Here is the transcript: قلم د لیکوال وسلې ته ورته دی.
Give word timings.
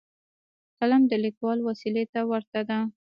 قلم 0.79 1.01
د 1.07 1.13
لیکوال 1.25 1.59
وسلې 1.67 2.03
ته 2.13 2.19
ورته 2.31 2.59
دی. 2.69 2.79